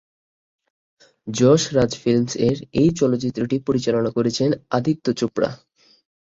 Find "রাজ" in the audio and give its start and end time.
1.73-1.91